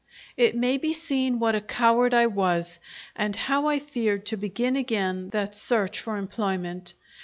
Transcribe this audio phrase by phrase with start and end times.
[0.35, 2.79] It may be seen what a coward I was,
[3.15, 6.95] and how I feared to begin again that search for employment.